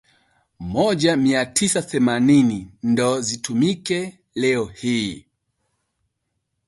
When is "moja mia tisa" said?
0.75-1.79